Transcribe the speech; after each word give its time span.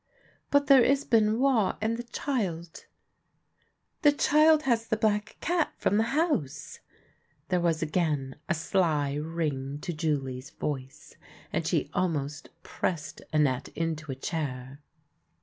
"But 0.49 0.65
there 0.65 0.81
is 0.81 1.05
Benoit, 1.05 1.75
and 1.79 1.95
the 1.95 2.01
child 2.01 2.87
""The 4.01 4.11
child 4.11 4.63
has 4.63 4.87
the 4.87 4.97
black 4.97 5.37
cat 5.41 5.73
from 5.77 5.97
the 5.97 6.05
House!" 6.17 6.79
There 7.49 7.61
was 7.61 7.83
again 7.83 8.37
a 8.49 8.55
sly 8.55 9.13
ring 9.13 9.77
to 9.81 9.93
Julie's 9.93 10.49
voice, 10.49 11.17
and 11.53 11.67
she 11.67 11.91
almost 11.93 12.49
pressed 12.63 13.21
Annette 13.31 13.67
into 13.75 14.11
a 14.11 14.15
chair. 14.15 14.81